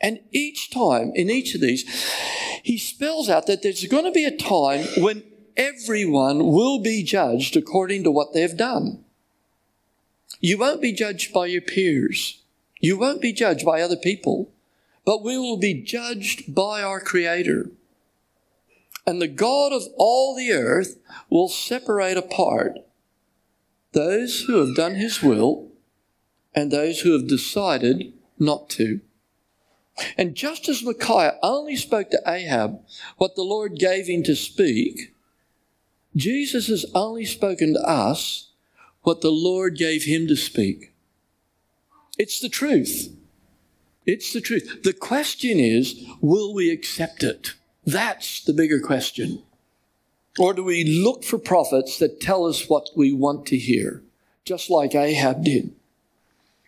And 0.00 0.18
each 0.32 0.70
time, 0.70 1.12
in 1.14 1.30
each 1.30 1.54
of 1.54 1.60
these, 1.60 1.84
he 2.64 2.76
spells 2.76 3.28
out 3.28 3.46
that 3.46 3.62
there's 3.62 3.86
going 3.86 4.04
to 4.04 4.10
be 4.10 4.24
a 4.24 4.36
time 4.36 4.84
when 4.98 5.22
everyone 5.56 6.46
will 6.48 6.80
be 6.80 7.04
judged 7.04 7.56
according 7.56 8.02
to 8.02 8.10
what 8.10 8.34
they've 8.34 8.56
done. 8.56 9.04
You 10.40 10.58
won't 10.58 10.80
be 10.80 10.92
judged 10.92 11.32
by 11.32 11.46
your 11.46 11.60
peers. 11.60 12.42
You 12.80 12.98
won't 12.98 13.20
be 13.20 13.32
judged 13.32 13.64
by 13.64 13.82
other 13.82 13.96
people, 13.96 14.50
but 15.04 15.22
we 15.22 15.36
will 15.38 15.58
be 15.58 15.74
judged 15.74 16.54
by 16.54 16.82
our 16.82 17.00
Creator. 17.00 17.70
And 19.06 19.20
the 19.20 19.28
God 19.28 19.72
of 19.72 19.82
all 19.96 20.34
the 20.34 20.52
earth 20.52 20.98
will 21.28 21.48
separate 21.48 22.16
apart 22.16 22.78
those 23.92 24.42
who 24.42 24.64
have 24.64 24.76
done 24.76 24.94
his 24.94 25.22
will 25.22 25.72
and 26.54 26.70
those 26.70 27.00
who 27.00 27.12
have 27.12 27.28
decided 27.28 28.12
not 28.38 28.70
to. 28.70 29.00
And 30.16 30.34
just 30.34 30.68
as 30.68 30.82
Micaiah 30.82 31.38
only 31.42 31.76
spoke 31.76 32.10
to 32.10 32.22
Ahab 32.26 32.80
what 33.18 33.36
the 33.36 33.42
Lord 33.42 33.78
gave 33.78 34.06
him 34.06 34.22
to 34.22 34.34
speak, 34.34 35.14
Jesus 36.16 36.68
has 36.68 36.86
only 36.94 37.24
spoken 37.24 37.74
to 37.74 37.80
us 37.80 38.49
what 39.02 39.20
the 39.20 39.30
Lord 39.30 39.76
gave 39.76 40.04
him 40.04 40.26
to 40.28 40.36
speak. 40.36 40.92
It's 42.18 42.40
the 42.40 42.48
truth. 42.48 43.14
It's 44.06 44.32
the 44.32 44.40
truth. 44.40 44.82
The 44.82 44.92
question 44.92 45.58
is, 45.58 46.04
will 46.20 46.52
we 46.52 46.70
accept 46.70 47.22
it? 47.22 47.54
That's 47.86 48.42
the 48.42 48.52
bigger 48.52 48.80
question. 48.80 49.42
Or 50.38 50.52
do 50.54 50.62
we 50.62 50.84
look 50.84 51.24
for 51.24 51.38
prophets 51.38 51.98
that 51.98 52.20
tell 52.20 52.46
us 52.46 52.68
what 52.68 52.90
we 52.96 53.12
want 53.12 53.46
to 53.46 53.56
hear, 53.56 54.02
just 54.44 54.70
like 54.70 54.94
Ahab 54.94 55.44
did? 55.44 55.72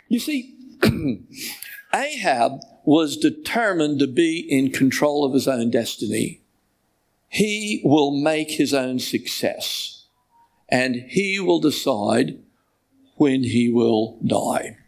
You 0.09 0.19
see, 0.19 0.55
Ahab 1.95 2.61
was 2.85 3.17
determined 3.17 3.99
to 4.01 4.07
be 4.07 4.41
in 4.41 4.71
control 4.71 5.25
of 5.25 5.35
his 5.35 5.47
own 5.47 5.71
destiny. 5.71 6.41
He 7.29 7.81
will 7.85 8.11
make 8.11 8.51
his 8.51 8.75
own 8.75 8.99
success, 8.99 9.92
and 10.73 10.97
he 11.07 11.39
will 11.39 11.61
decide 11.61 12.39
when 13.17 13.45
he 13.45 13.71
will 13.71 14.19
die. 14.27 14.79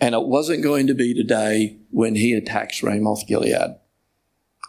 And 0.00 0.14
it 0.14 0.22
wasn't 0.22 0.62
going 0.62 0.86
to 0.86 0.94
be 0.94 1.12
today 1.12 1.76
when 1.90 2.14
he 2.14 2.32
attacks 2.32 2.82
Ramoth 2.82 3.26
Gilead. 3.26 3.76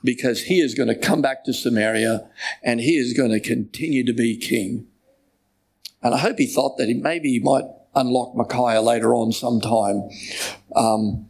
because 0.03 0.43
he 0.43 0.59
is 0.59 0.73
going 0.73 0.89
to 0.89 0.95
come 0.95 1.21
back 1.21 1.45
to 1.45 1.53
Samaria 1.53 2.29
and 2.61 2.81
he 2.81 2.97
is 2.97 3.13
going 3.13 3.31
to 3.31 3.39
continue 3.39 4.03
to 4.05 4.11
be 4.11 4.35
king. 4.35 4.85
And 6.01 6.13
I 6.13 6.17
hope 6.17 6.37
he 6.37 6.45
thought 6.45 6.77
that 6.77 6.89
he 6.89 6.93
maybe 6.93 7.29
he 7.29 7.39
might 7.39 7.63
unlock 7.95 8.35
Micaiah 8.35 8.81
later 8.81 9.13
on 9.15 9.31
sometime. 9.31 10.09
Um, 10.75 11.29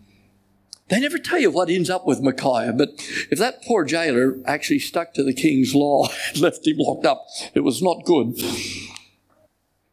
they 0.90 1.00
never 1.00 1.18
tell 1.18 1.40
you 1.40 1.52
what 1.52 1.70
ends 1.70 1.90
up 1.90 2.08
with 2.08 2.22
Micaiah, 2.22 2.74
but 2.74 2.90
if 3.30 3.38
that 3.40 3.64
poor 3.64 3.86
jailer 3.86 4.38
actually 4.46 4.80
stuck 4.80 5.14
to 5.14 5.24
the 5.24 5.34
king's 5.34 5.76
law 5.76 6.08
and 6.30 6.42
left 6.42 6.66
him 6.66 6.78
locked 6.80 7.06
up, 7.06 7.26
it 7.54 7.62
was 7.62 7.82
not 7.82 8.06
good. 8.06 8.36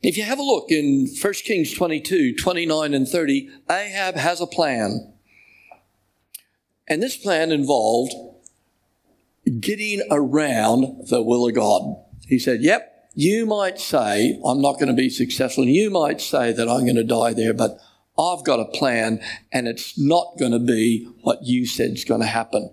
If 0.03 0.17
you 0.17 0.23
have 0.23 0.39
a 0.39 0.43
look 0.43 0.71
in 0.71 1.09
1 1.21 1.33
Kings 1.45 1.75
22, 1.75 2.37
29 2.37 2.95
and 2.95 3.07
30, 3.07 3.51
Ahab 3.71 4.17
has 4.17 4.41
a 4.41 4.47
plan. 4.47 5.13
And 6.89 7.03
this 7.03 7.17
plan 7.17 7.53
involved 7.53 8.13
getting 9.61 10.03
around 10.11 11.09
the 11.09 11.23
will 11.23 11.47
of 11.47 11.55
God. 11.55 11.97
He 12.27 12.39
said, 12.39 12.63
Yep, 12.63 13.11
you 13.15 13.45
might 13.45 13.79
say 13.79 14.41
I'm 14.45 14.63
not 14.63 14.75
going 14.75 14.89
to 14.89 14.95
be 14.95 15.11
successful. 15.11 15.65
And 15.65 15.73
you 15.73 15.91
might 15.91 16.21
say 16.21 16.53
that 16.53 16.69
I'm 16.69 16.85
going 16.85 16.97
to 16.97 17.05
die 17.05 17.35
there, 17.35 17.53
but 17.53 17.79
I've 18.19 18.45
got 18.45 18.61
a 18.61 18.67
plan 18.67 19.21
and 19.53 19.67
it's 19.67 19.99
not 19.99 20.39
going 20.39 20.53
to 20.53 20.59
be 20.59 21.09
what 21.23 21.43
you 21.43 21.67
said 21.67 21.93
is 21.93 22.05
going 22.05 22.21
to 22.21 22.27
happen. 22.27 22.71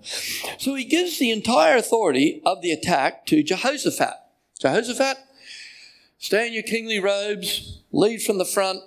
So 0.57 0.75
he 0.75 0.84
gives 0.84 1.19
the 1.19 1.31
entire 1.31 1.77
authority 1.77 2.41
of 2.46 2.62
the 2.62 2.72
attack 2.72 3.25
to 3.27 3.43
Jehoshaphat. 3.43 4.13
Jehoshaphat, 4.60 5.17
stay 6.18 6.48
in 6.48 6.54
your 6.54 6.64
kingly 6.64 7.00
robes, 7.00 7.82
lead 7.92 8.22
from 8.22 8.38
the 8.38 8.46
front, 8.46 8.80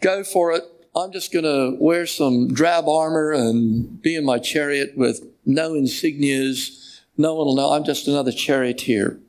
go 0.00 0.24
for 0.24 0.52
it. 0.52 0.64
I'm 0.96 1.12
just 1.12 1.32
going 1.32 1.44
to 1.44 1.76
wear 1.80 2.06
some 2.06 2.52
drab 2.52 2.88
armor 2.88 3.32
and 3.32 4.00
be 4.02 4.16
in 4.16 4.24
my 4.24 4.38
chariot 4.38 4.96
with 4.96 5.22
no 5.46 5.72
insignias. 5.72 7.00
No 7.16 7.34
one 7.34 7.46
will 7.46 7.56
know 7.56 7.72
I'm 7.72 7.84
just 7.84 8.08
another 8.08 8.32
charioteer. 8.32 9.20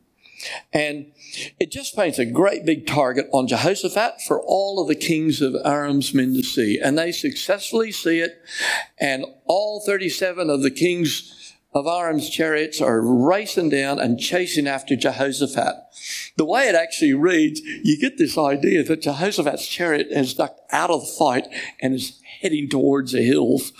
And 0.73 1.11
it 1.59 1.69
just 1.71 1.95
paints 1.95 2.17
a 2.17 2.25
great 2.25 2.65
big 2.65 2.87
target 2.87 3.27
on 3.33 3.47
Jehoshaphat 3.47 4.21
for 4.21 4.41
all 4.41 4.81
of 4.81 4.87
the 4.87 4.95
kings 4.95 5.41
of 5.41 5.55
Aram's 5.65 6.13
men 6.13 6.33
to 6.33 6.43
see. 6.43 6.79
And 6.79 6.97
they 6.97 7.11
successfully 7.11 7.91
see 7.91 8.19
it. 8.19 8.41
And 8.99 9.25
all 9.45 9.81
37 9.85 10.49
of 10.49 10.61
the 10.61 10.71
kings 10.71 11.35
of 11.71 11.85
Aram's 11.85 12.29
chariots 12.29 12.81
are 12.81 12.99
racing 12.99 13.69
down 13.69 13.99
and 13.99 14.19
chasing 14.19 14.67
after 14.67 14.95
Jehoshaphat. 14.95 15.75
The 16.35 16.45
way 16.45 16.67
it 16.67 16.73
actually 16.73 17.13
reads, 17.13 17.61
you 17.61 17.99
get 17.99 18.17
this 18.17 18.37
idea 18.37 18.83
that 18.83 19.03
Jehoshaphat's 19.03 19.67
chariot 19.67 20.11
has 20.11 20.33
ducked 20.33 20.61
out 20.71 20.89
of 20.89 21.01
the 21.01 21.13
fight 21.19 21.47
and 21.79 21.93
is 21.93 22.19
heading 22.41 22.69
towards 22.69 23.11
the 23.11 23.21
hills. 23.21 23.71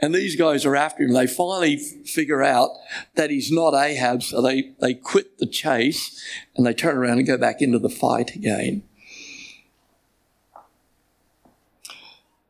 And 0.00 0.12
these 0.12 0.34
guys 0.34 0.64
are 0.64 0.74
after 0.74 1.04
him. 1.04 1.12
They 1.12 1.28
finally 1.28 1.76
figure 1.76 2.42
out 2.42 2.70
that 3.14 3.30
he's 3.30 3.52
not 3.52 3.74
Ahab, 3.74 4.24
so 4.24 4.42
they, 4.42 4.72
they 4.80 4.94
quit 4.94 5.38
the 5.38 5.46
chase 5.46 6.20
and 6.56 6.66
they 6.66 6.74
turn 6.74 6.96
around 6.96 7.18
and 7.18 7.26
go 7.26 7.38
back 7.38 7.62
into 7.62 7.78
the 7.78 7.88
fight 7.88 8.34
again. 8.34 8.82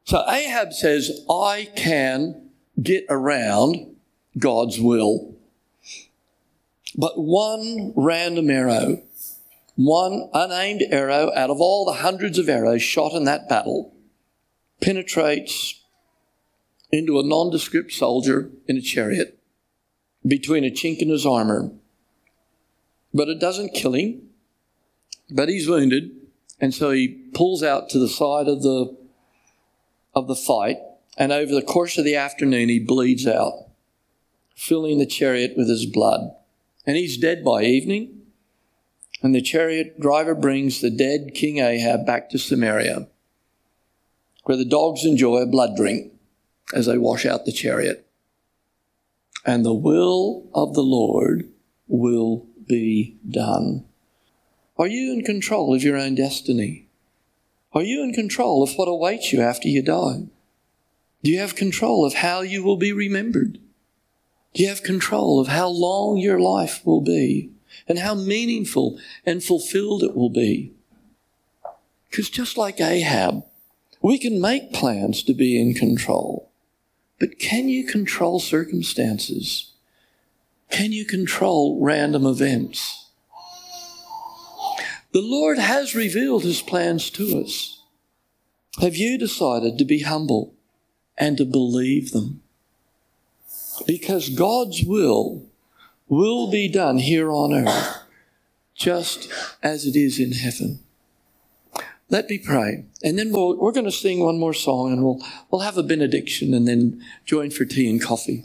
So 0.05 0.25
Ahab 0.27 0.73
says, 0.73 1.21
I 1.29 1.69
can 1.75 2.51
get 2.81 3.05
around 3.11 3.96
God's 4.39 4.79
will. 4.79 5.35
But 6.97 7.19
one 7.19 7.93
random 7.95 8.51
arrow, 8.51 9.03
one 9.77 10.29
unaimed 10.33 10.83
arrow 10.91 11.31
out 11.35 11.51
of 11.51 11.61
all 11.61 11.85
the 11.85 12.01
hundreds 12.01 12.39
of 12.39 12.49
arrows 12.49 12.83
shot 12.83 13.13
in 13.13 13.25
that 13.25 13.49
battle, 13.49 13.95
penetrates 14.81 15.81
into 16.91 17.19
a 17.19 17.27
nondescript 17.27 17.93
soldier 17.93 18.51
in 18.67 18.77
a 18.77 18.81
chariot 18.81 19.39
between 20.27 20.65
a 20.65 20.71
chink 20.71 20.99
in 20.99 21.09
his 21.09 21.27
armor. 21.27 21.71
But 23.13 23.29
it 23.29 23.41
doesn't 23.41 23.75
kill 23.75 23.95
him, 23.95 24.23
but 25.31 25.49
he's 25.49 25.69
wounded, 25.69 26.11
and 26.61 26.75
so 26.75 26.91
he 26.91 27.09
pulls 27.35 27.63
out 27.63 27.89
to 27.91 27.99
the 27.99 28.09
side 28.09 28.49
of 28.49 28.63
the 28.63 28.97
of 30.15 30.29
the 30.29 30.37
fight, 30.37 30.79
and 31.19 31.31
over 31.31 31.55
the 31.55 31.63
course 31.63 31.99
of 31.99 32.05
the 32.05 32.17
afternoon 32.17 32.71
he 32.71 32.79
bleeds 32.79 33.27
out 33.27 33.66
filling 34.57 34.99
the 34.99 35.07
chariot 35.07 35.55
with 35.57 35.69
his 35.69 35.87
blood. 35.87 36.35
And 36.85 36.97
he's 36.97 37.17
dead 37.17 37.45
by 37.45 37.63
evening. 37.63 38.23
And 39.23 39.35
the 39.35 39.43
chariot 39.43 40.01
driver 40.01 40.35
brings 40.35 40.81
the 40.81 40.91
dead 40.91 41.33
King 41.35 41.59
Ahab 41.59 42.05
back 42.05 42.31
to 42.31 42.39
Samaria, 42.39 43.09
where 44.45 44.57
the 44.57 44.65
dogs 44.65 45.05
enjoy 45.05 45.39
a 45.39 45.47
blood 45.47 45.77
drink 45.77 46.13
as 46.75 46.87
they 46.87 46.99
wash 46.99 47.25
out 47.25 47.45
the 47.45 47.53
chariot. 47.53 48.07
And 49.45 49.65
the 49.65 49.75
will 49.75 50.49
of 50.55 50.75
the 50.75 50.83
Lord 50.83 51.49
will 51.87 52.47
be 52.67 53.17
done. 53.29 53.85
Are 54.77 54.87
you 54.87 55.13
in 55.13 55.23
control 55.25 55.75
of 55.75 55.83
your 55.83 55.97
own 55.97 56.15
destiny? 56.15 56.89
Are 57.73 57.83
you 57.83 58.03
in 58.03 58.13
control 58.13 58.63
of 58.63 58.75
what 58.75 58.89
awaits 58.89 59.33
you 59.33 59.41
after 59.41 59.69
you 59.69 59.83
die? 59.83 60.25
Do 61.23 61.31
you 61.31 61.39
have 61.39 61.55
control 61.55 62.05
of 62.05 62.15
how 62.15 62.41
you 62.43 62.63
will 62.63 62.77
be 62.77 62.93
remembered? 62.93 63.59
You 64.57 64.69
have 64.69 64.83
control 64.83 65.39
of 65.39 65.49
how 65.49 65.69
long 65.69 66.17
your 66.17 66.41
life 66.41 66.81
will 66.87 67.03
be 67.03 67.51
and 67.87 67.99
how 67.99 68.15
meaningful 68.15 68.99
and 69.27 69.45
fulfilled 69.45 70.03
it 70.03 70.17
will 70.17 70.31
be. 70.31 70.73
Because 72.09 72.31
just 72.31 72.57
like 72.57 72.81
Ahab, 72.81 73.45
we 74.01 74.17
can 74.17 74.41
make 74.41 74.73
plans 74.73 75.23
to 75.25 75.35
be 75.35 75.61
in 75.61 75.75
control. 75.75 76.51
But 77.19 77.39
can 77.39 77.69
you 77.69 77.85
control 77.85 78.41
circumstances? 78.41 79.73
Can 80.71 80.91
you 80.91 81.05
control 81.05 81.79
random 81.83 82.25
events? 82.25 83.11
The 85.13 85.21
Lord 85.21 85.59
has 85.59 85.95
revealed 85.95 86.45
his 86.45 86.63
plans 86.63 87.11
to 87.11 87.43
us. 87.43 87.83
Have 88.81 88.97
you 88.97 89.19
decided 89.19 89.77
to 89.77 89.85
be 89.85 90.01
humble 90.01 90.55
and 91.19 91.37
to 91.37 91.45
believe 91.45 92.13
them? 92.13 92.43
Because 93.87 94.29
God's 94.29 94.83
will 94.85 95.47
will 96.09 96.51
be 96.51 96.69
done 96.69 96.99
here 96.99 97.31
on 97.31 97.53
earth 97.53 97.99
just 98.75 99.31
as 99.63 99.87
it 99.87 99.97
is 99.97 100.19
in 100.19 100.33
heaven. 100.33 100.81
Let 102.09 102.29
me 102.29 102.39
pray. 102.39 102.85
And 103.03 103.19
then 103.19 103.33
we'll, 103.33 103.57
we're 103.57 103.73
going 103.73 103.87
to 103.87 103.93
sing 103.93 104.21
one 104.21 104.39
more 104.39 104.55
song 104.55 104.93
and 104.93 105.03
we'll, 105.03 105.21
we'll 105.51 105.63
have 105.63 105.77
a 105.77 105.83
benediction 105.83 106.55
and 106.55 106.69
then 106.69 107.03
join 107.25 107.51
for 107.51 107.65
tea 107.65 107.91
and 107.91 108.01
coffee. 108.01 108.45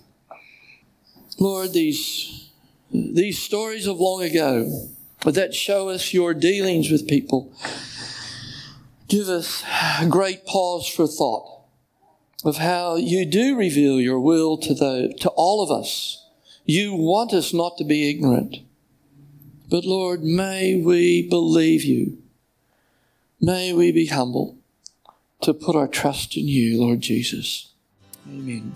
Lord, 1.37 1.73
these, 1.73 2.49
these 2.91 3.39
stories 3.39 3.87
of 3.87 3.99
long 3.99 4.23
ago 4.23 4.89
that 5.23 5.53
show 5.53 5.89
us 5.89 6.13
your 6.13 6.33
dealings 6.33 6.89
with 6.89 7.07
people 7.07 7.53
give 9.07 9.27
us 9.27 9.63
a 9.99 10.07
great 10.07 10.45
pause 10.45 10.87
for 10.87 11.05
thought 11.05 11.60
of 12.43 12.57
how 12.57 12.95
you 12.95 13.25
do 13.25 13.55
reveal 13.55 13.99
your 13.99 14.19
will 14.19 14.57
to 14.57 14.73
the, 14.73 15.13
to 15.21 15.29
all 15.29 15.63
of 15.63 15.71
us. 15.71 16.25
You 16.65 16.95
want 16.95 17.33
us 17.33 17.53
not 17.53 17.77
to 17.77 17.83
be 17.83 18.09
ignorant. 18.09 18.57
But 19.69 19.85
Lord, 19.85 20.23
may 20.23 20.75
we 20.75 21.27
believe 21.27 21.83
you. 21.83 22.17
May 23.39 23.73
we 23.73 23.91
be 23.91 24.07
humble 24.07 24.57
to 25.41 25.53
put 25.53 25.75
our 25.75 25.87
trust 25.87 26.37
in 26.37 26.47
you, 26.47 26.79
Lord 26.79 27.01
Jesus. 27.01 27.71
Amen. 28.27 28.75